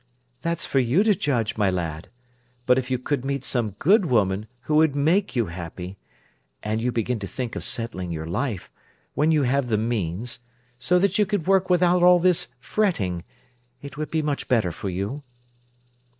"That's 0.41 0.65
for 0.65 0.79
you 0.79 1.03
to 1.03 1.13
judge, 1.13 1.57
my 1.59 1.69
lad. 1.69 2.09
But 2.65 2.79
if 2.79 2.89
you 2.89 2.97
could 2.97 3.23
meet 3.23 3.43
some 3.43 3.75
good 3.77 4.05
woman 4.07 4.47
who 4.61 4.73
would 4.77 4.95
make 4.95 5.35
you 5.35 5.45
happy—and 5.45 6.81
you 6.81 6.91
began 6.91 7.19
to 7.19 7.27
think 7.27 7.55
of 7.55 7.63
settling 7.63 8.11
your 8.11 8.25
life—when 8.25 9.29
you 9.31 9.43
have 9.43 9.67
the 9.67 9.77
means—so 9.77 10.97
that 10.97 11.19
you 11.19 11.27
could 11.27 11.45
work 11.45 11.69
without 11.69 12.01
all 12.01 12.17
this 12.17 12.47
fretting—it 12.59 13.95
would 13.95 14.09
be 14.09 14.23
much 14.23 14.47
better 14.47 14.71
for 14.71 14.89
you." 14.89 15.21